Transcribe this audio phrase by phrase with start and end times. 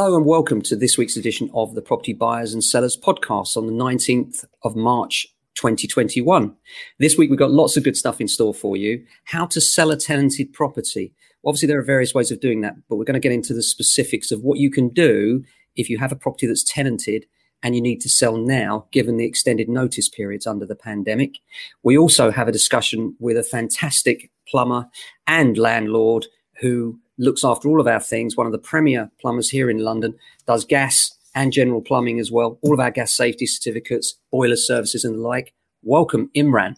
[0.00, 3.66] Hello and welcome to this week's edition of the Property Buyers and Sellers podcast on
[3.66, 5.26] the 19th of March
[5.56, 6.54] 2021.
[7.00, 9.04] This week we've got lots of good stuff in store for you.
[9.24, 11.12] How to sell a tenanted property.
[11.44, 13.60] Obviously, there are various ways of doing that, but we're going to get into the
[13.60, 15.42] specifics of what you can do
[15.74, 17.26] if you have a property that's tenanted
[17.64, 21.38] and you need to sell now, given the extended notice periods under the pandemic.
[21.82, 24.88] We also have a discussion with a fantastic plumber
[25.26, 26.26] and landlord
[26.60, 30.14] who looks after all of our things, one of the premier plumbers here in London,
[30.46, 35.04] does gas and general plumbing as well, all of our gas safety certificates, boiler services,
[35.04, 35.52] and the like.
[35.82, 36.76] Welcome, Imran.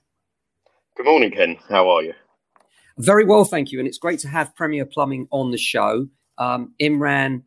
[0.96, 1.56] Good morning, Ken.
[1.68, 2.14] How are you?
[2.98, 3.78] Very well, thank you.
[3.78, 6.08] And it's great to have Premier Plumbing on the show.
[6.36, 7.42] Um, Imran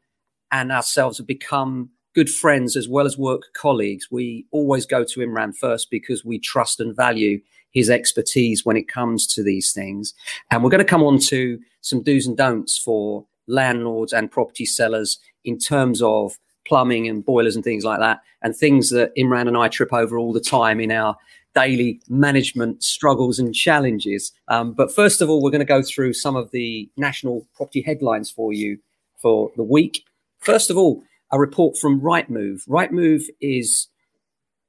[0.52, 4.08] and ourselves have become good friends as well as work colleagues.
[4.10, 7.40] We always go to Imran first because we trust and value
[7.74, 10.14] his expertise when it comes to these things.
[10.50, 14.66] And we're going to come on to some do's and don'ts for landlords and property
[14.66, 19.50] sellers in terms of plumbing and boilers and things like that, and things that Imran
[19.50, 21.18] and I trip over all the time in our
[21.54, 24.32] daily management struggles and challenges.
[24.48, 27.82] Um, but first of all, we're going to go through some of the national property
[27.82, 28.80] headlines for you
[29.18, 30.06] for the week.
[30.40, 32.68] First of all, a report from Rightmove.
[32.68, 33.88] Rightmove is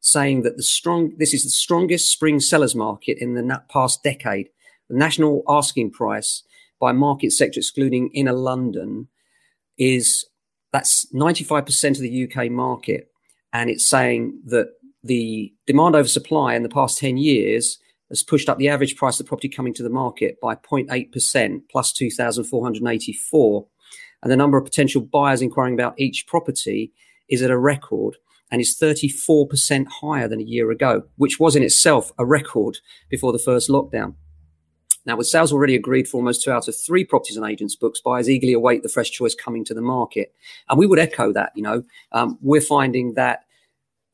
[0.05, 4.51] saying that the strong this is the strongest spring sellers market in the past decade.
[4.91, 6.43] The national asking price
[6.79, 9.09] by market sector, excluding inner London,
[9.79, 10.27] is
[10.73, 13.11] that's 95% of the UK market.
[13.55, 14.69] And it's saying that
[15.03, 17.79] the demand over supply in the past 10 years
[18.11, 21.63] has pushed up the average price of the property coming to the market by 0.8%,
[21.71, 23.67] plus 2,484.
[24.23, 26.93] And the number of potential buyers inquiring about each property
[27.29, 28.17] is at a record
[28.51, 33.33] and is 34% higher than a year ago, which was in itself a record before
[33.33, 34.15] the first lockdown.
[35.07, 38.01] Now, with sales already agreed for almost two out of three properties and agents' books,
[38.01, 40.35] buyers eagerly await the fresh choice coming to the market.
[40.69, 43.45] And we would echo that, you know, um, we're finding that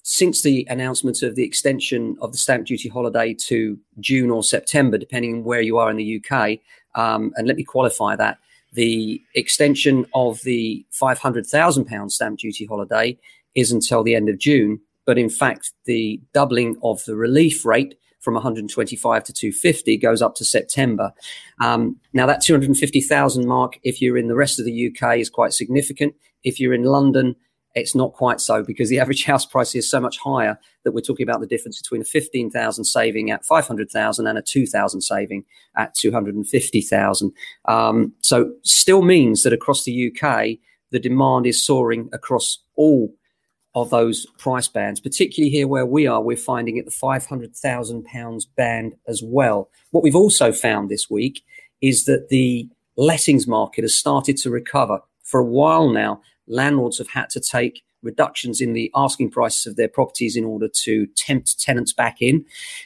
[0.03, 4.99] since the announcement of the extension of the stamp duty holiday to June or September,
[4.99, 6.59] depending on where you are in the UK,
[6.95, 8.39] um, and let me qualify that,
[8.73, 13.19] the extension of the £500,000 stamp duty holiday
[13.55, 14.81] is until the end of June.
[15.07, 20.35] But in fact, the doubling of the relief rate from 125 to 250 goes up
[20.37, 21.13] to September.
[21.61, 25.53] Um, now, that 250,000 mark, if you're in the rest of the UK, is quite
[25.53, 26.15] significant.
[26.45, 27.35] If you're in London,
[27.75, 31.01] it's not quite so because the average house price is so much higher that we're
[31.01, 35.45] talking about the difference between a 15,000 saving at 500,000 and a 2,000 saving
[35.77, 37.33] at 250,000.
[37.67, 40.59] Um, so still means that across the UK,
[40.91, 43.15] the demand is soaring across all
[43.75, 48.95] of those price bands, particularly here where we are, we're finding it the £500,000 band
[49.07, 49.71] as well.
[49.91, 51.43] What we've also found this week
[51.81, 55.01] is that the lettings market has started to recover.
[55.23, 59.77] For a while now, landlords have had to take reductions in the asking prices of
[59.77, 62.45] their properties in order to tempt tenants back in.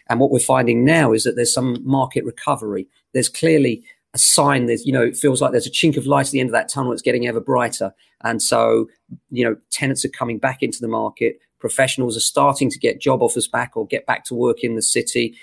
[0.08, 2.88] And what we're finding now is that there's some market recovery.
[3.12, 3.84] There's clearly
[4.14, 6.40] a sign there's you know it feels like there's a chink of light at the
[6.40, 7.92] end of that tunnel it's getting ever brighter.
[8.22, 8.88] And so
[9.30, 13.22] you know tenants are coming back into the market professionals are starting to get job
[13.22, 15.36] offers back or get back to work in the city.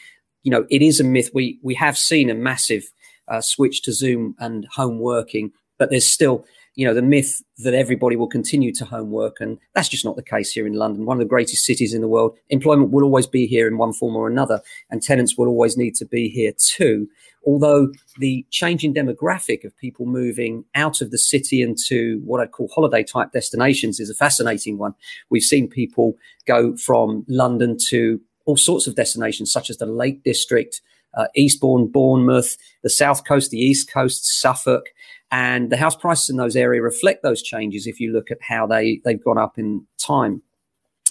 [0.43, 1.29] You know it is a myth.
[1.33, 2.91] We we have seen a massive
[3.27, 5.51] uh, switch to zoom and home working
[5.81, 6.45] but there's still
[6.75, 9.37] you know the myth that everybody will continue to homework.
[9.39, 12.01] and that's just not the case here in london one of the greatest cities in
[12.01, 15.47] the world employment will always be here in one form or another and tenants will
[15.47, 17.07] always need to be here too
[17.45, 22.67] although the changing demographic of people moving out of the city into what I'd call
[22.67, 24.93] holiday type destinations is a fascinating one.
[25.29, 26.15] We've seen people
[26.45, 30.81] go from London to all sorts of destinations, such as the Lake District,
[31.15, 34.85] uh, Eastbourne, Bournemouth, the South Coast, the East Coast, Suffolk.
[35.31, 38.67] And the house prices in those areas reflect those changes if you look at how
[38.67, 40.41] they, they've gone up in time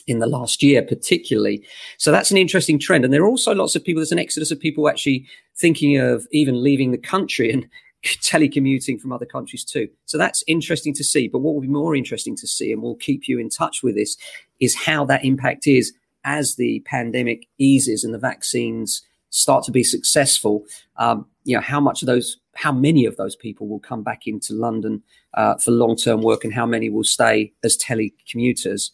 [0.07, 1.65] in the last year, particularly.
[1.97, 3.05] So that's an interesting trend.
[3.05, 5.27] And there are also lots of people, there's an exodus of people actually
[5.57, 7.67] thinking of even leaving the country and
[8.05, 9.89] telecommuting from other countries too.
[10.07, 11.29] So that's interesting to see.
[11.29, 13.95] But what will be more interesting to see, and we'll keep you in touch with
[13.95, 14.17] this,
[14.59, 15.93] is how that impact is
[16.25, 20.65] as the pandemic eases and the vaccines start to be successful.
[20.97, 24.27] Um, you know, how much of those, how many of those people will come back
[24.27, 25.03] into London
[25.35, 28.91] uh, for long term work and how many will stay as telecommuters.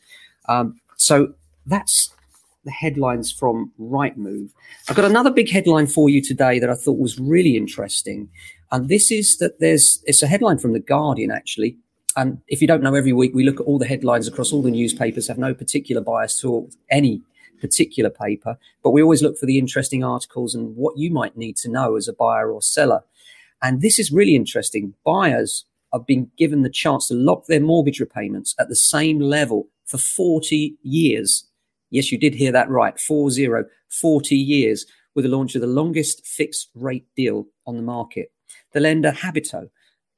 [0.48, 1.34] Um, so
[1.66, 2.10] that's
[2.64, 4.50] the headlines from Rightmove.
[4.88, 8.28] I've got another big headline for you today that I thought was really interesting.
[8.72, 11.78] And this is that there's, it's a headline from The Guardian, actually.
[12.16, 14.62] And if you don't know, every week we look at all the headlines across all
[14.62, 17.22] the newspapers, have no particular bias to any
[17.60, 21.56] particular paper, but we always look for the interesting articles and what you might need
[21.56, 23.02] to know as a buyer or seller.
[23.62, 24.94] And this is really interesting.
[25.04, 29.68] Buyers have been given the chance to lock their mortgage repayments at the same level
[29.84, 31.48] for 40 years.
[31.90, 32.98] Yes, you did hear that right.
[32.98, 33.48] 40,
[33.88, 38.30] 40 years with the launch of the longest fixed rate deal on the market.
[38.72, 39.70] The lender Habito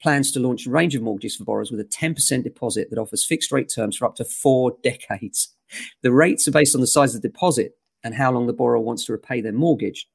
[0.03, 3.25] plans to launch a range of mortgages for borrowers with a 10% deposit that offers
[3.25, 5.55] fixed rate terms for up to four decades.
[6.03, 8.81] The rates are based on the size of the deposit and how long the borrower
[8.81, 10.07] wants to repay their mortgage.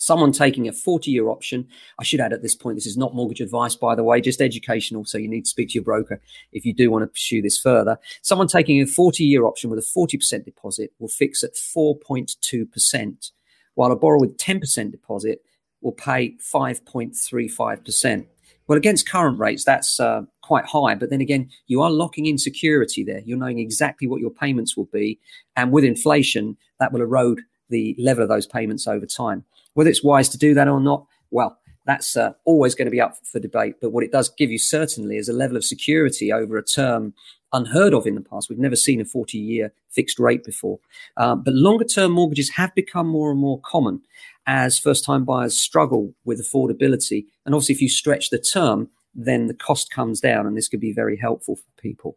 [0.00, 1.68] Someone taking a 40 year option,
[1.98, 4.40] I should add at this point, this is not mortgage advice, by the way, just
[4.40, 5.04] educational.
[5.04, 7.58] So you need to speak to your broker if you do want to pursue this
[7.58, 7.98] further.
[8.22, 13.30] Someone taking a 40 year option with a 40% deposit will fix at 4.2%,
[13.74, 15.42] while a borrower with 10% deposit
[15.82, 18.26] will pay 5.35%.
[18.68, 20.94] Well, against current rates, that's uh, quite high.
[20.94, 23.20] But then again, you are locking in security there.
[23.26, 25.18] You're knowing exactly what your payments will be.
[25.56, 29.44] And with inflation, that will erode the level of those payments over time.
[29.74, 33.00] Whether it's wise to do that or not, well, that's uh, always going to be
[33.00, 33.76] up for debate.
[33.80, 37.14] But what it does give you certainly is a level of security over a term
[37.52, 38.48] unheard of in the past.
[38.48, 40.78] We've never seen a 40 year fixed rate before.
[41.16, 44.02] Um, but longer term mortgages have become more and more common
[44.46, 47.26] as first time buyers struggle with affordability.
[47.44, 50.80] And obviously, if you stretch the term, then the cost comes down, and this could
[50.80, 52.16] be very helpful for people.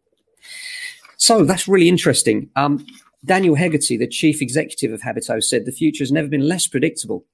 [1.16, 2.50] So that's really interesting.
[2.54, 2.86] Um,
[3.24, 7.24] Daniel Hegarty, the chief executive of Habito, said the future has never been less predictable,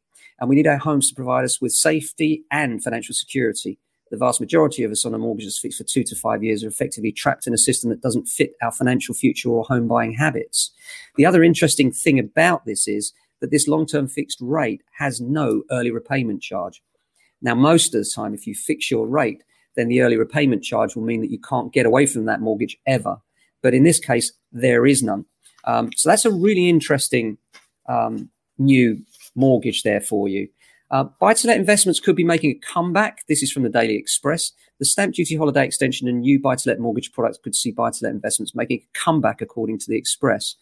[0.41, 3.79] and we need our homes to provide us with safety and financial security.
[4.11, 6.65] The vast majority of us on a mortgage that's fixed for two to five years
[6.65, 10.15] are effectively trapped in a system that doesn't fit our financial future or home buying
[10.15, 10.73] habits.
[11.17, 15.63] The other interesting thing about this is that this long term fixed rate has no
[15.71, 16.83] early repayment charge.
[17.43, 19.43] Now, most of the time, if you fix your rate,
[19.77, 22.77] then the early repayment charge will mean that you can't get away from that mortgage
[22.87, 23.17] ever.
[23.63, 25.25] But in this case, there is none.
[25.65, 27.39] Um, so that's a really interesting
[27.89, 29.01] um, new
[29.41, 30.49] mortgage there for you.
[30.91, 33.27] Uh, buy to let investments could be making a comeback.
[33.29, 34.53] This is from the Daily Express.
[34.81, 37.91] The stamp duty holiday extension and new buy to let mortgage products could see buy
[37.91, 40.57] to let investments making a comeback, according to the Express.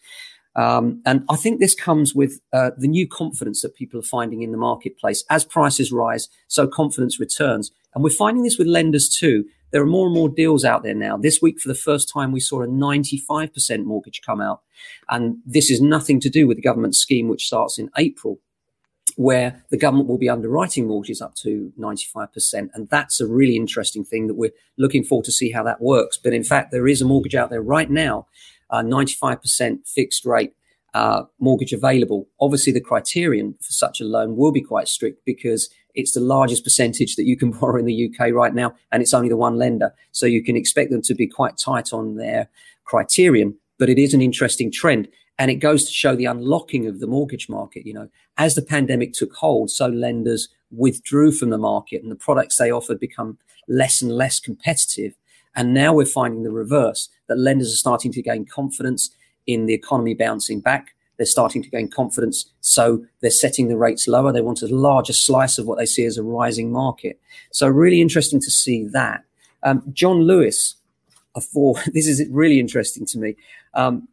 [0.55, 4.41] Um, and I think this comes with uh, the new confidence that people are finding
[4.41, 5.23] in the marketplace.
[5.29, 7.71] As prices rise, so confidence returns.
[7.95, 9.45] And we're finding this with lenders too.
[9.71, 11.17] There are more and more deals out there now.
[11.17, 14.61] This week, for the first time, we saw a 95% mortgage come out.
[15.09, 18.39] And this is nothing to do with the government scheme, which starts in April,
[19.15, 22.69] where the government will be underwriting mortgages up to 95%.
[22.73, 26.17] And that's a really interesting thing that we're looking forward to see how that works.
[26.17, 28.27] But in fact, there is a mortgage out there right now
[28.69, 30.53] uh, 95% fixed rate
[30.93, 32.27] uh, mortgage available.
[32.39, 36.63] Obviously, the criterion for such a loan will be quite strict because it's the largest
[36.63, 39.57] percentage that you can borrow in the UK right now, and it's only the one
[39.57, 39.93] lender.
[40.11, 42.49] So you can expect them to be quite tight on their
[42.85, 43.57] criterion.
[43.79, 45.07] But it is an interesting trend.
[45.39, 47.85] And it goes to show the unlocking of the mortgage market.
[47.85, 52.15] You know, as the pandemic took hold, so lenders withdrew from the market and the
[52.15, 53.37] products they offered become
[53.67, 55.13] less and less competitive.
[55.55, 59.15] And now we're finding the reverse that lenders are starting to gain confidence
[59.47, 60.93] in the economy bouncing back.
[61.17, 62.49] They're starting to gain confidence.
[62.61, 64.31] So they're setting the rates lower.
[64.31, 67.19] They want a larger slice of what they see as a rising market.
[67.51, 69.23] So really interesting to see that.
[69.63, 70.75] Um, John Lewis,
[71.51, 73.35] for this is really interesting to me.
[73.73, 74.07] Um,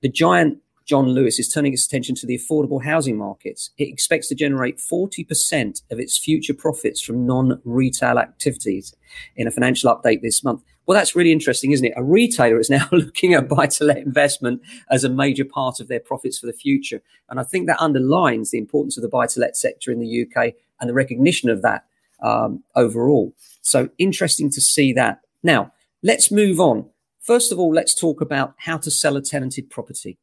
[0.00, 3.70] the giant John Lewis is turning its attention to the affordable housing markets.
[3.76, 8.96] It expects to generate 40% of its future profits from non retail activities
[9.36, 10.62] in a financial update this month.
[10.86, 11.92] Well, that's really interesting, isn't it?
[11.94, 15.88] A retailer is now looking at buy to let investment as a major part of
[15.88, 17.02] their profits for the future.
[17.28, 20.22] And I think that underlines the importance of the buy to let sector in the
[20.22, 21.84] UK and the recognition of that
[22.22, 23.34] um, overall.
[23.60, 25.20] So interesting to see that.
[25.42, 25.70] Now,
[26.02, 26.88] let's move on.
[27.28, 30.16] First of all, let's talk about how to sell a tenanted property.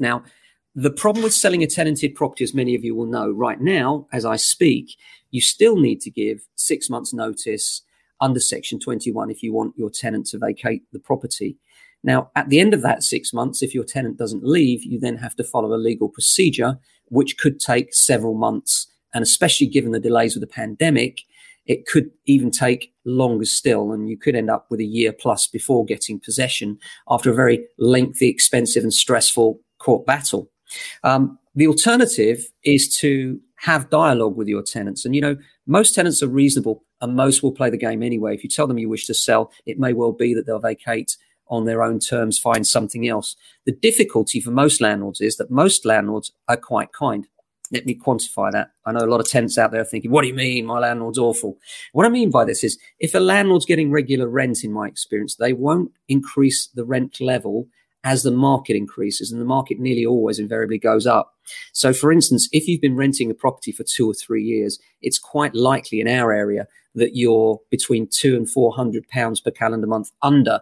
[0.00, 0.24] Now,
[0.74, 4.08] the problem with selling a tenanted property, as many of you will know, right now,
[4.12, 4.96] as I speak,
[5.30, 7.82] you still need to give six months' notice
[8.20, 11.58] under Section 21 if you want your tenant to vacate the property.
[12.02, 15.18] Now, at the end of that six months, if your tenant doesn't leave, you then
[15.18, 18.88] have to follow a legal procedure, which could take several months.
[19.14, 21.20] And especially given the delays with the pandemic,
[21.66, 23.92] it could even take longer still.
[23.92, 27.66] And you could end up with a year plus before getting possession after a very
[27.78, 30.50] lengthy, expensive, and stressful court battle.
[31.04, 35.04] Um, the alternative is to have dialogue with your tenants.
[35.04, 38.34] And, you know, most tenants are reasonable and most will play the game anyway.
[38.34, 41.16] If you tell them you wish to sell, it may well be that they'll vacate
[41.48, 43.36] on their own terms, find something else.
[43.64, 47.26] The difficulty for most landlords is that most landlords are quite kind.
[47.72, 48.70] Let me quantify that.
[48.84, 50.66] I know a lot of tenants out there thinking, what do you mean?
[50.66, 51.58] My landlord's awful.
[51.92, 55.36] What I mean by this is if a landlord's getting regular rent, in my experience,
[55.36, 57.68] they won't increase the rent level
[58.04, 61.34] as the market increases, and the market nearly always invariably goes up.
[61.72, 65.18] So, for instance, if you've been renting a property for two or three years, it's
[65.18, 69.88] quite likely in our area that you're between two and four hundred pounds per calendar
[69.88, 70.60] month under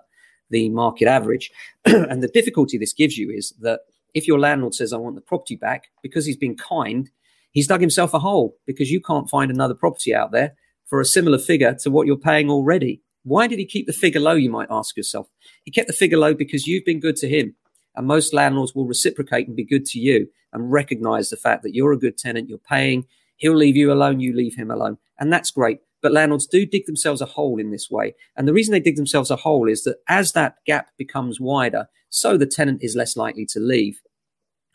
[0.49, 1.51] the market average.
[1.85, 3.81] and the difficulty this gives you is that
[4.15, 7.11] if your landlord says, I want the property back, because he's been kind,
[7.51, 10.55] he's dug himself a hole because you can't find another property out there
[10.87, 13.03] for a similar figure to what you're paying already.
[13.25, 14.35] Why did he keep the figure low?
[14.35, 15.29] You might ask yourself.
[15.65, 17.57] He kept the figure low because you've been good to him.
[17.97, 21.75] And most landlords will reciprocate and be good to you and recognize the fact that
[21.75, 23.07] you're a good tenant, you're paying.
[23.37, 24.99] He'll leave you alone, you leave him alone.
[25.19, 25.79] And that's great.
[26.03, 28.15] But landlords do dig themselves a hole in this way.
[28.37, 31.89] And the reason they dig themselves a hole is that as that gap becomes wider,
[32.15, 34.01] so the tenant is less likely to leave.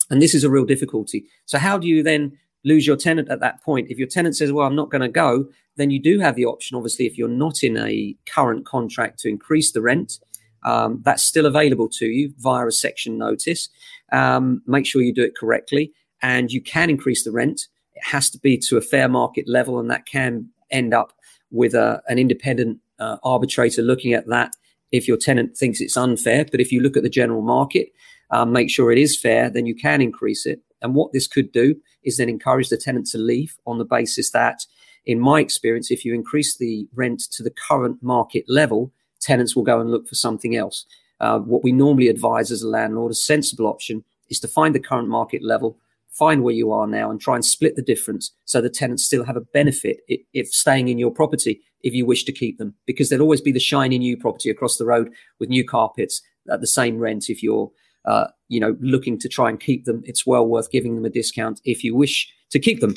[0.09, 1.25] And this is a real difficulty.
[1.45, 3.87] So, how do you then lose your tenant at that point?
[3.89, 5.45] If your tenant says, Well, I'm not going to go,
[5.77, 9.29] then you do have the option, obviously, if you're not in a current contract to
[9.29, 10.19] increase the rent.
[10.63, 13.69] Um, that's still available to you via a section notice.
[14.11, 15.93] Um, make sure you do it correctly.
[16.21, 17.67] And you can increase the rent.
[17.93, 21.13] It has to be to a fair market level, and that can end up
[21.51, 24.53] with a, an independent uh, arbitrator looking at that
[24.91, 26.45] if your tenant thinks it's unfair.
[26.49, 27.89] But if you look at the general market,
[28.31, 30.61] um, make sure it is fair, then you can increase it.
[30.81, 34.31] And what this could do is then encourage the tenant to leave on the basis
[34.31, 34.65] that,
[35.05, 39.63] in my experience, if you increase the rent to the current market level, tenants will
[39.63, 40.85] go and look for something else.
[41.19, 44.79] Uh, what we normally advise as a landlord, a sensible option, is to find the
[44.79, 45.77] current market level,
[46.19, 49.23] find where you are now and try and split the difference so the tenants still
[49.23, 53.09] have a benefit if staying in your property if you wish to keep them because
[53.09, 55.09] there'll always be the shiny new property across the road
[55.39, 56.21] with new carpets
[56.51, 57.71] at the same rent if you're
[58.05, 61.09] uh, you know looking to try and keep them it's well worth giving them a
[61.09, 62.95] discount if you wish to keep them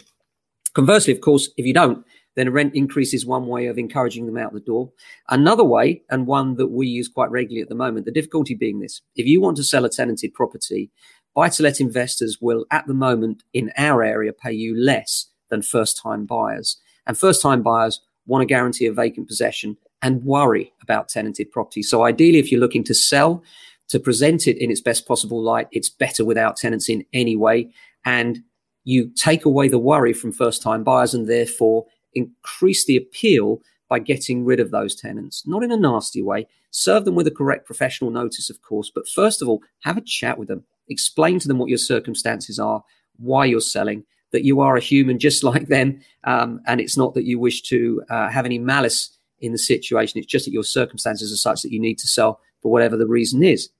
[0.74, 4.26] conversely of course if you don't then a rent increase is one way of encouraging
[4.26, 4.90] them out the door.
[5.28, 8.80] Another way, and one that we use quite regularly at the moment, the difficulty being
[8.80, 10.90] this if you want to sell a tenanted property
[11.34, 15.62] buy to let investors will, at the moment, in our area, pay you less than
[15.62, 16.78] first time buyers.
[17.06, 21.82] And first time buyers want to guarantee a vacant possession and worry about tenanted property.
[21.82, 23.42] So, ideally, if you're looking to sell,
[23.88, 27.70] to present it in its best possible light, it's better without tenants in any way.
[28.04, 28.40] And
[28.84, 33.98] you take away the worry from first time buyers and therefore increase the appeal by
[33.98, 36.46] getting rid of those tenants, not in a nasty way.
[36.70, 40.02] Serve them with a correct professional notice, of course, but first of all, have a
[40.02, 42.82] chat with them explain to them what your circumstances are,
[43.18, 47.14] why you're selling, that you are a human just like them, um, and it's not
[47.14, 50.18] that you wish to uh, have any malice in the situation.
[50.18, 53.06] It's just that your circumstances are such that you need to sell for whatever the
[53.06, 53.70] reason is.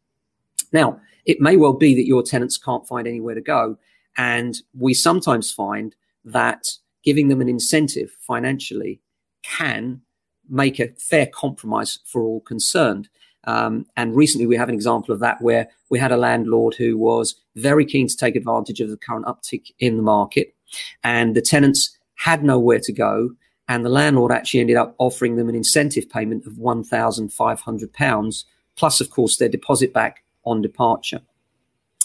[0.73, 3.79] Now, it may well be that your tenants can't find anywhere to go,
[4.17, 5.95] and we sometimes find
[6.25, 6.69] that
[7.05, 9.01] giving them an incentive financially
[9.43, 10.01] can
[10.49, 13.09] make a fair compromise for all concerned.
[13.45, 16.97] Um, and recently, we have an example of that where we had a landlord who
[16.97, 20.55] was very keen to take advantage of the current uptick in the market,
[21.03, 23.31] and the tenants had nowhere to go.
[23.69, 28.45] And the landlord actually ended up offering them an incentive payment of £1,500,
[28.77, 31.21] plus, of course, their deposit back on departure.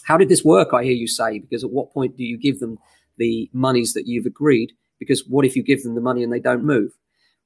[0.04, 0.70] How did this work?
[0.74, 2.80] I hear you say, because at what point do you give them
[3.18, 4.72] the monies that you've agreed?
[5.00, 6.92] Because what if you give them the money and they don't move?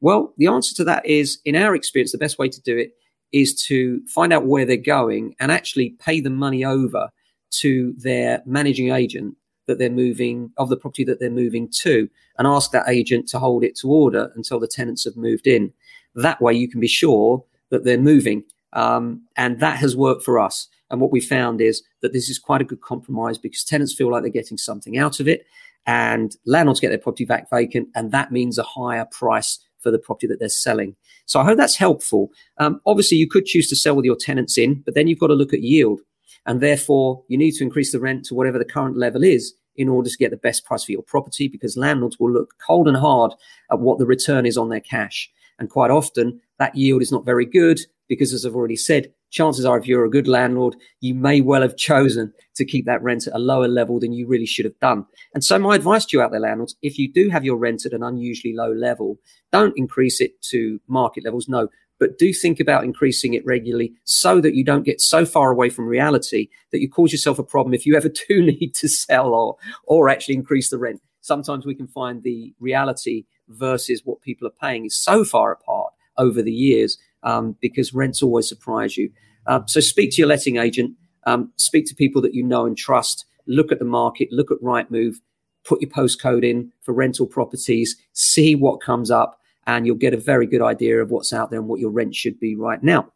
[0.02, 2.94] Well, the answer to that is, in our experience, the best way to do it
[3.32, 7.10] is to find out where they're going and actually pay the money over
[7.52, 9.36] to their managing agent
[9.68, 13.40] that they're moving of the property that they're moving to and ask that agent to
[13.40, 15.72] hold it to order until the tenants have moved in.
[16.16, 18.44] That way you can be sure that they're moving.
[18.74, 20.68] Um, and that has worked for us.
[20.90, 24.12] And what we found is that this is quite a good compromise because tenants feel
[24.12, 25.46] like they're getting something out of it
[25.86, 27.90] and landlords get their property back vacant.
[27.96, 30.96] And that means a higher price for the property that they're selling.
[31.26, 32.32] So I hope that's helpful.
[32.58, 35.28] Um, obviously, you could choose to sell with your tenants in, but then you've got
[35.28, 36.02] to look at yield.
[36.46, 39.90] And therefore, you need to increase the rent to whatever the current level is in
[39.90, 42.98] order to get the best price for your property because landlords will look cold and
[42.98, 43.34] hard
[43.72, 45.30] at what the return is on their cash.
[45.60, 49.66] And quite often, that yield is not very good because, as I've already said, chances
[49.66, 53.28] are if you're a good landlord, you may well have chosen to keep that rent
[53.28, 55.06] at a lower level than you really should have done.
[55.34, 57.86] And so my advice to you out there, landlords, if you do have your rent
[57.86, 59.18] at an unusually low level,
[59.52, 61.48] don't increase it to market levels.
[61.48, 61.70] No,
[62.00, 65.70] but do think about increasing it regularly so that you don't get so far away
[65.70, 69.34] from reality that you cause yourself a problem if you ever do need to sell
[69.34, 71.02] or, or actually increase the rent.
[71.22, 75.94] Sometimes we can find the reality versus what people are paying is so far apart
[76.18, 79.12] over the years um, because rents always surprise you.
[79.48, 82.78] Uh, so speak to your letting agent, um, speak to people that you know and
[82.78, 85.16] trust, look at the market, look at Rightmove,
[85.63, 90.18] put your postcode in for rental properties, see what comes up, and you'll get a
[90.18, 93.12] very good idea of what's out there and what your rent should be right now.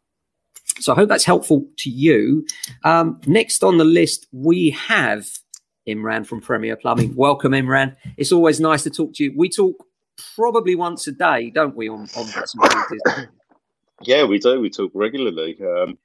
[0.80, 2.46] So I hope that's helpful to you.
[2.84, 5.26] Um, next on the list, we have
[5.88, 7.14] Imran from Premier Plumbing.
[7.14, 7.96] Welcome, Imran.
[8.16, 9.32] It's always nice to talk to you.
[9.36, 9.76] We talk
[10.34, 12.26] probably once a day, don't we, on, on
[14.02, 14.60] Yeah, we do.
[14.60, 15.58] We talk regularly.
[15.62, 15.98] Um,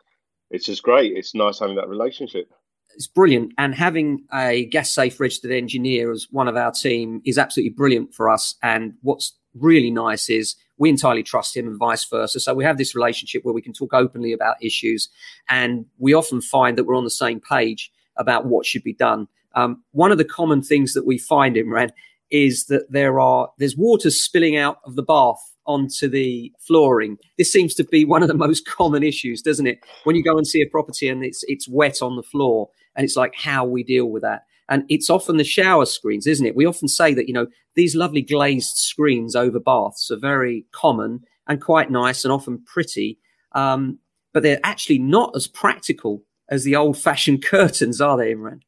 [0.49, 1.15] it's just great.
[1.15, 2.51] It's nice having that relationship.
[2.95, 3.53] It's brilliant.
[3.57, 8.13] And having a gas safe registered engineer as one of our team is absolutely brilliant
[8.13, 8.55] for us.
[8.61, 12.39] And what's really nice is we entirely trust him and vice versa.
[12.39, 15.09] So we have this relationship where we can talk openly about issues.
[15.47, 19.27] And we often find that we're on the same page about what should be done.
[19.53, 21.91] Um, one of the common things that we find, in Imran,
[22.29, 27.17] is that there are there's water spilling out of the bath onto the flooring.
[27.37, 29.79] This seems to be one of the most common issues, doesn't it?
[30.03, 33.03] When you go and see a property and it's it's wet on the floor, and
[33.03, 34.43] it's like how we deal with that.
[34.69, 36.55] And it's often the shower screens, isn't it?
[36.55, 41.21] We often say that you know these lovely glazed screens over baths are very common
[41.47, 43.17] and quite nice and often pretty,
[43.53, 43.99] um,
[44.33, 48.61] but they're actually not as practical as the old-fashioned curtains, are they, Imran?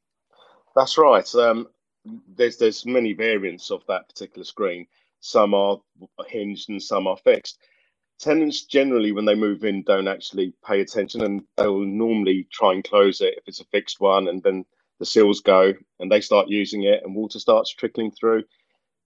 [0.76, 1.28] That's right.
[1.36, 1.68] Um,
[2.36, 4.88] there's there's many variants of that particular screen.
[5.24, 5.80] Some are
[6.28, 7.58] hinged and some are fixed.
[8.20, 12.84] Tenants generally, when they move in, don't actually pay attention, and they'll normally try and
[12.84, 14.66] close it if it's a fixed one, and then
[15.00, 18.44] the seals go, and they start using it, and water starts trickling through.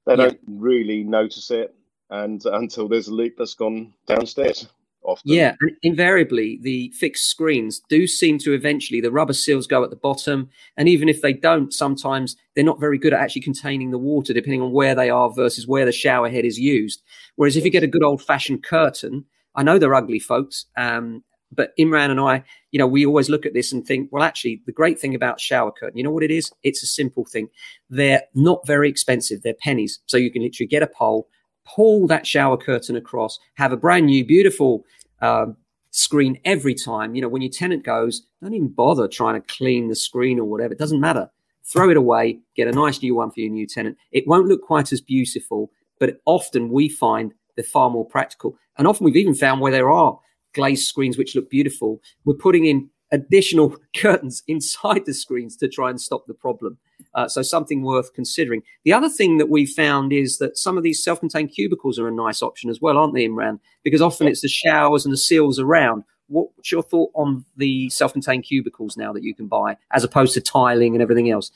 [0.05, 0.29] They yeah.
[0.29, 1.75] don't really notice it,
[2.09, 4.67] and until there's a leak that's gone downstairs
[5.07, 5.31] often.
[5.33, 9.89] Yeah, and invariably the fixed screens do seem to eventually the rubber seals go at
[9.89, 13.91] the bottom, and even if they don't, sometimes they're not very good at actually containing
[13.91, 17.01] the water, depending on where they are versus where the shower head is used.
[17.35, 20.65] Whereas if you get a good old fashioned curtain, I know they're ugly, folks.
[20.75, 24.23] Um, but Imran and I, you know, we always look at this and think, well,
[24.23, 26.51] actually, the great thing about shower curtain, you know what it is?
[26.63, 27.49] It's a simple thing.
[27.89, 29.41] They're not very expensive.
[29.41, 29.99] They're pennies.
[30.05, 31.27] So you can literally get a pole,
[31.65, 34.85] pull that shower curtain across, have a brand new, beautiful
[35.21, 35.47] uh,
[35.91, 37.15] screen every time.
[37.15, 40.45] You know, when your tenant goes, don't even bother trying to clean the screen or
[40.45, 40.73] whatever.
[40.73, 41.29] It doesn't matter.
[41.63, 43.97] Throw it away, get a nice new one for your new tenant.
[44.11, 48.57] It won't look quite as beautiful, but often we find they're far more practical.
[48.77, 50.17] And often we've even found where there are
[50.53, 55.89] glazed screens which look beautiful, we're putting in additional curtains inside the screens to try
[55.89, 56.77] and stop the problem.
[57.13, 58.63] Uh, so something worth considering.
[58.83, 62.11] The other thing that we found is that some of these self-contained cubicles are a
[62.11, 63.59] nice option as well, aren't they, Imran?
[63.83, 66.03] Because often it's the showers and the seals around.
[66.27, 70.41] What's your thought on the self-contained cubicles now that you can buy, as opposed to
[70.41, 71.51] tiling and everything else?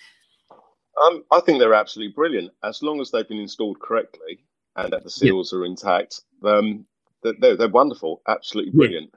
[1.05, 4.39] Um, I think they're absolutely brilliant as long as they've been installed correctly
[4.75, 6.21] and that the seals are intact.
[6.43, 6.85] Um,
[7.23, 9.13] they're, they're, wonderful, absolutely brilliant.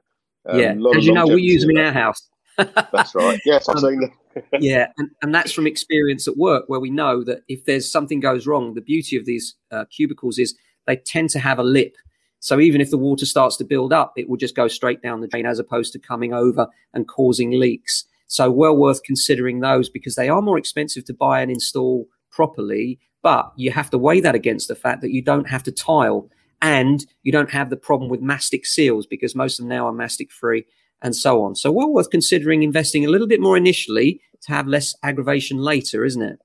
[0.47, 0.97] Yeah, um, yeah.
[0.97, 2.29] as you know, we use them in our house.
[2.57, 3.41] That's right.
[3.45, 4.13] Yes, I've um, seen them.
[4.61, 8.19] yeah, and, and that's from experience at work where we know that if there's something
[8.19, 11.97] goes wrong, the beauty of these uh, cubicles is they tend to have a lip.
[12.41, 15.21] So even if the water starts to build up, it will just go straight down
[15.21, 18.05] the drain as opposed to coming over and causing leaks.
[18.27, 22.99] So well worth considering those because they are more expensive to buy and install properly,
[23.23, 26.29] but you have to weigh that against the fact that you don't have to tile
[26.65, 29.93] and you don't have the problem with mastic seals because most of them now are
[29.93, 30.65] mastic free
[31.03, 31.55] and so on.
[31.55, 36.07] So well worth considering investing a little bit more initially to have less aggravation later,
[36.07, 36.39] isn't it?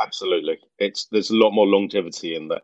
[0.00, 0.58] Absolutely.
[0.80, 2.62] It's there's a lot more longevity in that.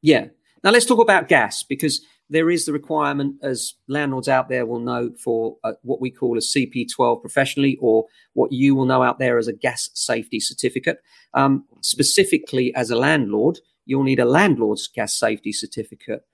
[0.00, 0.26] Yeah.
[0.62, 4.80] Now let's talk about gas because there is the requirement, as landlords out there will
[4.80, 9.18] know, for uh, what we call a CP12 professionally, or what you will know out
[9.18, 10.98] there as a gas safety certificate.
[11.34, 16.24] Um, specifically, as a landlord, you'll need a landlord's gas safety certificate.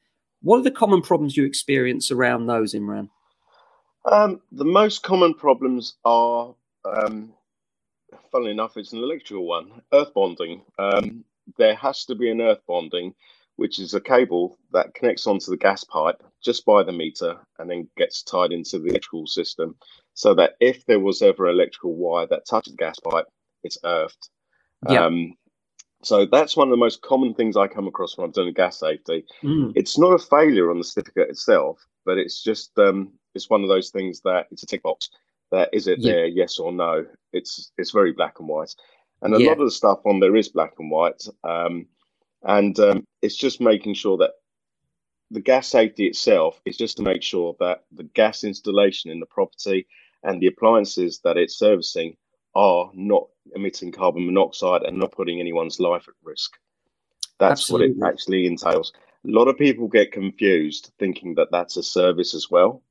[0.45, 3.09] What are the common problems you experience around those, Imran?
[4.05, 6.55] Um, the most common problems are,
[6.85, 7.33] um,
[8.31, 10.61] funnily enough, it's an electrical one earth bonding.
[10.79, 11.25] Um,
[11.57, 13.15] there has to be an earth bonding,
[13.57, 17.71] which is a cable that connects onto the gas pipe just by the meter and
[17.71, 19.75] then gets tied into the electrical system
[20.13, 23.27] so that if there was ever an electrical wire that touches the gas pipe,
[23.63, 24.29] it's earthed.
[24.91, 25.07] Yeah.
[25.07, 25.37] Um,
[26.05, 28.81] so that's one of the most common things I come across when I'm doing gas
[28.81, 29.25] safety.
[29.43, 29.73] Mm.
[29.75, 33.69] It's not a failure on the certificate itself, but it's just um, it's one of
[33.69, 35.11] those things that it's a tick box.
[35.51, 36.13] That is it yeah.
[36.13, 37.07] there, yes or no?
[37.33, 38.75] It's it's very black and white,
[39.23, 39.49] and a yeah.
[39.49, 41.87] lot of the stuff on there is black and white, um,
[42.43, 44.33] and um, it's just making sure that
[45.31, 49.27] the gas safety itself is just to make sure that the gas installation in the
[49.27, 49.87] property
[50.23, 52.17] and the appliances that it's servicing
[52.55, 56.53] are not emitting carbon monoxide and not putting anyone's life at risk.
[57.39, 57.97] That's Absolutely.
[57.97, 58.93] what it actually entails.
[59.27, 62.83] A lot of people get confused thinking that that's a service as well.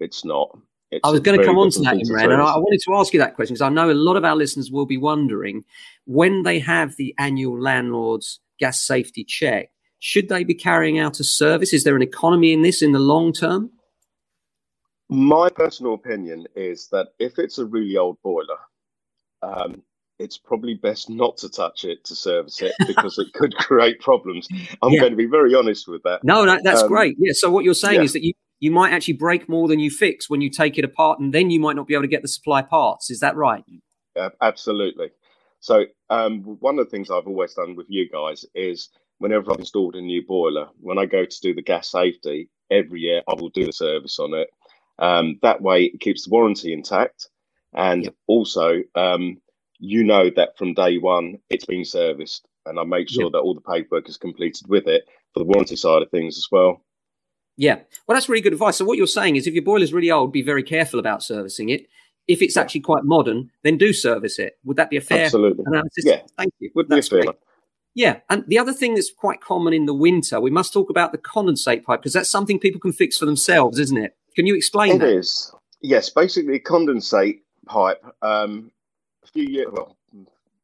[0.00, 0.56] It's not.
[0.90, 3.12] It's I was going to come on to that, Imran, and I wanted to ask
[3.12, 5.64] you that question because I know a lot of our listeners will be wondering
[6.04, 11.24] when they have the annual landlord's gas safety check, should they be carrying out a
[11.24, 11.72] service?
[11.72, 13.70] Is there an economy in this in the long term?
[15.08, 18.58] My personal opinion is that if it's a really old boiler,
[19.44, 19.82] um,
[20.18, 24.48] it's probably best not to touch it to service it because it could create problems.
[24.82, 25.00] I'm yeah.
[25.00, 26.22] going to be very honest with that.
[26.22, 27.16] No, no that's um, great.
[27.18, 27.32] Yeah.
[27.34, 28.04] So what you're saying yeah.
[28.04, 30.84] is that you you might actually break more than you fix when you take it
[30.84, 33.10] apart, and then you might not be able to get the supply parts.
[33.10, 33.64] Is that right?
[34.16, 35.10] Uh, absolutely.
[35.60, 39.58] So um, one of the things I've always done with you guys is whenever I've
[39.58, 43.34] installed a new boiler, when I go to do the gas safety every year, I
[43.34, 44.48] will do a service on it.
[44.98, 47.28] Um, that way, it keeps the warranty intact,
[47.74, 48.14] and yep.
[48.26, 49.38] also um,
[49.78, 53.32] you know that from day one it's been serviced, and I make sure yep.
[53.32, 56.48] that all the paperwork is completed with it for the warranty side of things as
[56.50, 56.82] well.
[57.56, 58.76] Yeah, well, that's really good advice.
[58.76, 61.68] So what you're saying is, if your boiler's really old, be very careful about servicing
[61.68, 61.86] it.
[62.26, 64.58] If it's actually quite modern, then do service it.
[64.64, 65.62] Would that be a fair Absolutely.
[65.66, 66.04] analysis?
[66.04, 66.70] Yeah, thank you.
[66.74, 67.26] Would that's be a fair.
[67.26, 67.38] Great.
[67.94, 71.12] Yeah, and the other thing that's quite common in the winter, we must talk about
[71.12, 74.16] the condensate pipe because that's something people can fix for themselves, isn't it?
[74.34, 75.08] Can you explain it that?
[75.08, 75.52] It is.
[75.80, 78.04] Yes, basically, condensate pipe.
[78.22, 78.70] Um,
[79.22, 79.96] a few years, well,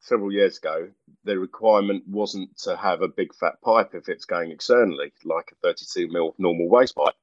[0.00, 0.88] several years ago,
[1.24, 5.54] the requirement wasn't to have a big fat pipe if it's going externally, like a
[5.62, 7.14] 32 mil normal waste pipe.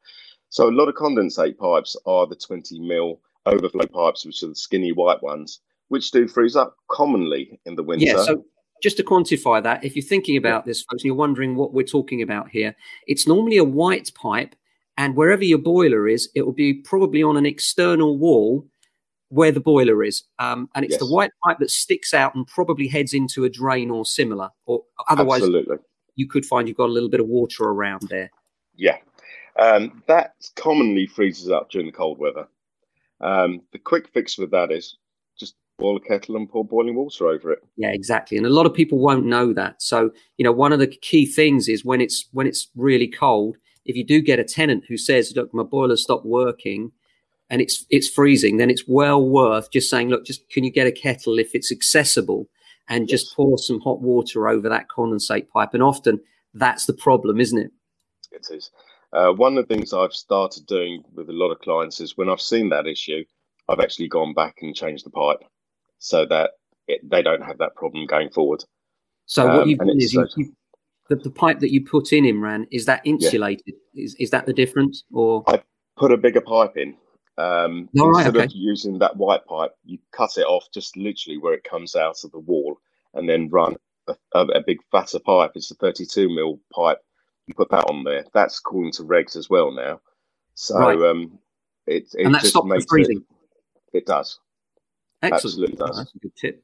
[0.50, 4.56] So a lot of condensate pipes are the 20 mil overflow pipes, which are the
[4.56, 8.06] skinny white ones, which do freeze up commonly in the winter.
[8.06, 8.46] Yeah, so
[8.82, 11.86] just to quantify that, if you're thinking about this, folks, and you're wondering what we're
[11.86, 12.76] talking about here,
[13.08, 14.56] it's normally a white pipe,
[14.98, 18.68] and wherever your boiler is, it will be probably on an external wall
[19.30, 21.00] where the boiler is, um, and it's yes.
[21.00, 24.84] the white pipe that sticks out and probably heads into a drain or similar, or
[25.10, 25.78] otherwise, Absolutely.
[26.16, 28.32] you could find you've got a little bit of water around there.
[28.76, 28.98] Yeah,
[29.60, 32.48] um, that commonly freezes up during the cold weather.
[33.22, 34.98] Um, the quick fix with that is
[35.38, 37.60] just boil a kettle and pour boiling water over it.
[37.76, 38.38] Yeah, exactly.
[38.38, 39.82] And a lot of people won't know that.
[39.82, 43.58] So, you know, one of the key things is when it's when it's really cold,
[43.86, 46.92] if you do get a tenant who says, "Look, my boiler stopped working,"
[47.50, 50.88] and it's it's freezing, then it's well worth just saying, "Look, just can you get
[50.88, 52.48] a kettle if it's accessible?"
[52.90, 53.22] and yes.
[53.22, 55.74] just pour some hot water over that condensate pipe.
[55.74, 56.20] And often
[56.54, 57.72] that's the problem, isn't it?
[58.32, 58.72] It is.
[59.14, 62.30] Uh, one of the things I've started doing with a lot of clients is when
[62.30, 63.24] I've seen that issue,
[63.70, 65.44] I've actually gone back and changed the pipe
[66.00, 66.52] so that
[66.88, 68.64] it, they don't have that problem going forward.
[69.26, 70.54] So um, what you've done is you, you,
[71.10, 73.76] the, the, pipe that you put in, Imran, is that insulated?
[73.94, 74.04] Yeah.
[74.06, 75.04] Is, is that the difference?
[75.12, 75.62] Or I
[75.98, 76.96] put a bigger pipe in.
[77.38, 78.46] Um, oh, instead right, okay.
[78.46, 82.24] of using that white pipe, you cut it off just literally where it comes out
[82.24, 82.80] of the wall,
[83.14, 83.76] and then run
[84.08, 85.52] a, a, a big fatter pipe.
[85.56, 87.00] It's a 32 mil pipe.
[87.46, 88.26] You put that on there.
[88.34, 90.02] That's according to regs as well now.
[90.56, 90.98] So right.
[90.98, 91.40] um,
[91.86, 93.24] it, it and that just makes freezing.
[93.94, 94.40] It, it does.
[95.22, 95.44] Excellent.
[95.46, 95.90] Absolutely does.
[95.92, 96.64] Oh, that's a good tip.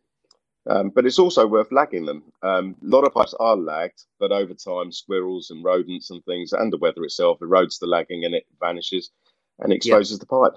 [0.65, 2.23] Um, but it's also worth lagging them.
[2.41, 6.53] Um, a lot of pipes are lagged, but over time, squirrels and rodents and things,
[6.53, 9.11] and the weather itself erodes the lagging and it vanishes
[9.59, 10.53] and exposes the pipe.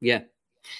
[0.00, 0.22] Yeah.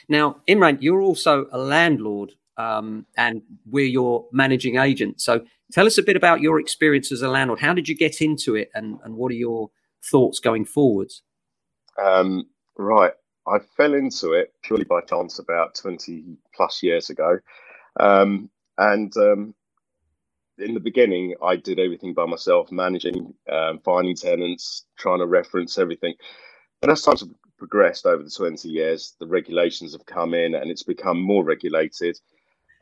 [0.08, 5.20] Now, Imran, you're also a landlord um, and we're your managing agent.
[5.20, 7.60] So tell us a bit about your experience as a landlord.
[7.60, 9.70] How did you get into it and, and what are your
[10.04, 11.22] thoughts going forwards?
[12.02, 13.12] Um, right.
[13.46, 17.38] I fell into it purely by chance about 20 plus years ago.
[17.98, 19.54] Um, and um,
[20.58, 25.78] in the beginning, I did everything by myself, managing, um, finding tenants, trying to reference
[25.78, 26.14] everything.
[26.82, 27.24] And as times
[27.60, 32.18] progressed over the 20 years, the regulations have come in and it's become more regulated.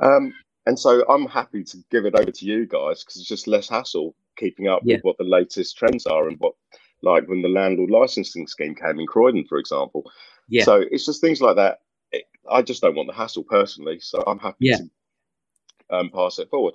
[0.01, 0.33] Um,
[0.65, 3.69] and so I'm happy to give it over to you guys because it's just less
[3.69, 4.95] hassle keeping up yeah.
[4.97, 6.55] with what the latest trends are and what,
[7.03, 10.11] like when the landlord licensing scheme came in Croydon, for example.
[10.49, 10.65] Yeah.
[10.65, 11.81] So it's just things like that.
[12.13, 14.77] It, I just don't want the hassle personally, so I'm happy yeah.
[14.77, 16.75] to um, pass it forward.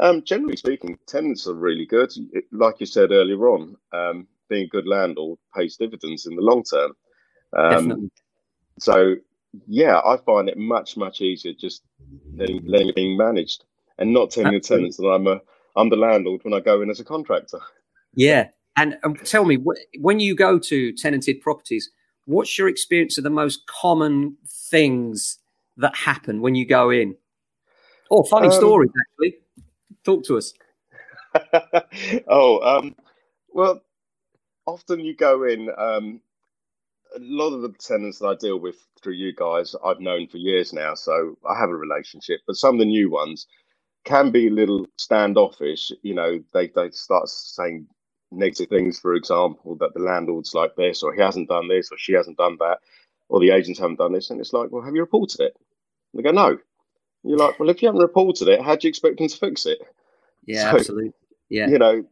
[0.00, 2.12] Um, generally speaking, tenants are really good.
[2.52, 6.62] Like you said earlier on, um, being a good landlord pays dividends in the long
[6.62, 6.92] term.
[7.56, 8.10] Um, Definitely.
[8.78, 9.16] So,
[9.66, 11.82] yeah, I find it much much easier just
[12.36, 13.64] letting, letting it being managed
[13.98, 14.58] and not telling Absolutely.
[14.58, 15.40] the tenants that I'm a
[15.76, 17.60] I'm the landlord when I go in as a contractor.
[18.14, 19.58] Yeah, and um, tell me
[19.98, 21.90] when you go to tenanted properties,
[22.26, 25.38] what's your experience of the most common things
[25.76, 27.16] that happen when you go in?
[28.10, 29.38] Oh, funny um, stories, actually.
[30.04, 30.52] Talk to us.
[32.28, 32.96] oh, um,
[33.50, 33.82] well,
[34.66, 35.68] often you go in.
[35.76, 36.20] Um,
[37.16, 40.38] a lot of the tenants that I deal with through you guys, I've known for
[40.38, 42.40] years now, so I have a relationship.
[42.46, 43.46] But some of the new ones
[44.04, 45.92] can be a little standoffish.
[46.02, 47.86] You know, they they start saying
[48.30, 51.98] negative things, for example, that the landlord's like this, or he hasn't done this, or
[51.98, 52.78] she hasn't done that,
[53.28, 55.56] or the agents haven't done this, and it's like, well, have you reported it?
[56.12, 56.58] And they go, no.
[57.24, 59.66] You're like, well, if you haven't reported it, how do you expect them to fix
[59.66, 59.78] it?
[60.46, 61.12] Yeah, so, absolutely.
[61.48, 62.04] Yeah, you know,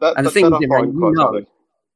[0.00, 1.44] that, and the thing is, you know,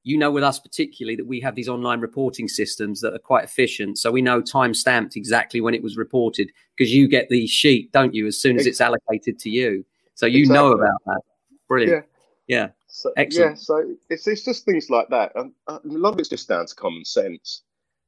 [0.05, 3.43] you know with us particularly that we have these online reporting systems that are quite
[3.43, 7.47] efficient so we know time stamped exactly when it was reported because you get the
[7.47, 10.55] sheet don't you as soon as it's allocated to you so you exactly.
[10.55, 11.21] know about that
[11.67, 12.05] brilliant
[12.47, 12.69] yeah, yeah.
[12.87, 13.51] So, Excellent.
[13.53, 16.67] yeah so it's, it's just things like that and a lot of it's just down
[16.67, 17.62] to common sense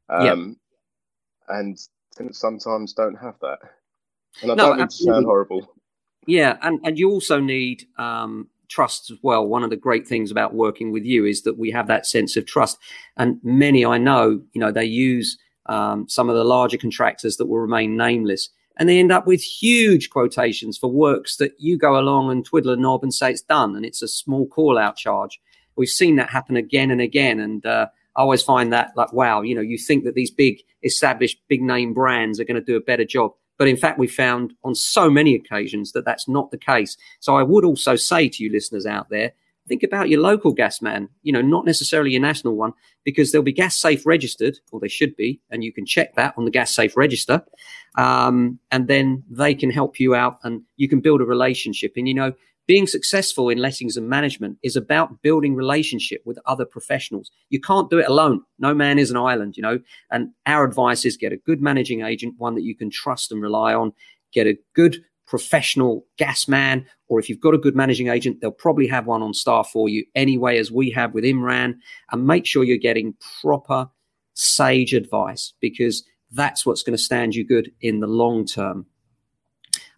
[0.08, 0.56] um,
[1.48, 1.58] yeah.
[1.58, 1.78] and
[2.30, 3.58] sometimes don't have that
[4.42, 5.74] and i no, don't mean to sound horrible
[6.26, 9.46] yeah and and you also need um trust as well.
[9.46, 12.36] One of the great things about working with you is that we have that sense
[12.36, 12.78] of trust.
[13.16, 17.46] And many I know, you know, they use um, some of the larger contractors that
[17.46, 18.48] will remain nameless.
[18.78, 22.72] And they end up with huge quotations for works that you go along and twiddle
[22.72, 23.74] a knob and say it's done.
[23.74, 25.40] And it's a small call out charge.
[25.76, 27.40] We've seen that happen again and again.
[27.40, 30.62] And uh, I always find that like, wow, you know, you think that these big
[30.82, 33.32] established big name brands are going to do a better job.
[33.58, 36.96] But in fact, we found on so many occasions that that's not the case.
[37.20, 39.32] So I would also say to you listeners out there,
[39.68, 42.72] think about your local gas man, you know, not necessarily your national one,
[43.04, 46.34] because they'll be gas safe registered, or they should be, and you can check that
[46.36, 47.42] on the gas safe register.
[47.98, 51.94] Um, and then they can help you out and you can build a relationship.
[51.96, 52.32] And, you know,
[52.66, 57.30] being successful in lettings and management is about building relationship with other professionals.
[57.48, 58.42] You can't do it alone.
[58.58, 59.78] No man is an island, you know.
[60.10, 63.40] And our advice is get a good managing agent, one that you can trust and
[63.40, 63.92] rely on.
[64.32, 68.50] Get a good professional gas man, or if you've got a good managing agent, they'll
[68.50, 71.74] probably have one on staff for you anyway, as we have with Imran.
[72.10, 73.88] And make sure you're getting proper,
[74.34, 78.86] sage advice because that's what's going to stand you good in the long term.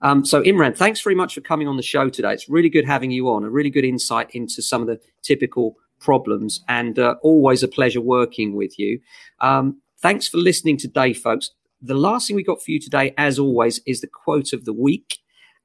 [0.00, 2.32] Um, so, Imran, thanks very much for coming on the show today.
[2.32, 5.76] It's really good having you on, a really good insight into some of the typical
[5.98, 9.00] problems, and uh, always a pleasure working with you.
[9.40, 11.50] Um, thanks for listening today, folks.
[11.82, 14.72] The last thing we got for you today, as always, is the quote of the
[14.72, 15.18] week.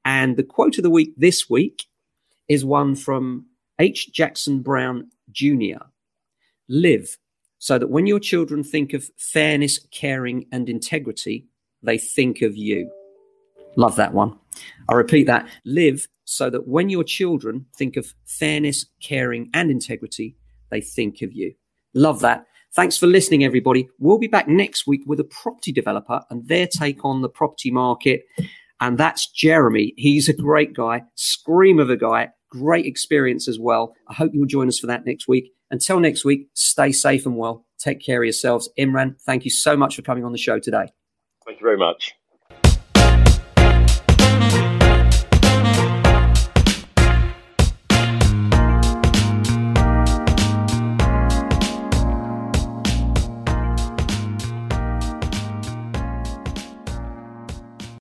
[0.04, 1.84] And the quote of the week this week
[2.48, 3.46] is one from
[3.78, 4.12] H.
[4.12, 5.82] Jackson Brown Jr.
[6.68, 7.18] Live
[7.58, 11.46] so that when your children think of fairness, caring, and integrity,
[11.82, 12.90] they think of you.
[13.76, 14.38] Love that one.
[14.88, 15.48] I repeat that.
[15.64, 20.36] Live so that when your children think of fairness, caring, and integrity,
[20.70, 21.54] they think of you.
[21.94, 22.46] Love that.
[22.74, 23.88] Thanks for listening, everybody.
[23.98, 27.70] We'll be back next week with a property developer and their take on the property
[27.70, 28.24] market.
[28.80, 29.94] And that's Jeremy.
[29.96, 33.94] He's a great guy, scream of a guy, great experience as well.
[34.08, 35.52] I hope you'll join us for that next week.
[35.70, 37.64] Until next week, stay safe and well.
[37.78, 38.68] Take care of yourselves.
[38.78, 40.86] Imran, thank you so much for coming on the show today.
[41.46, 42.12] Thank you very much.